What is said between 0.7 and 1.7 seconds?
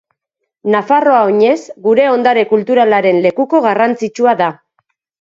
Nafarroa Oinez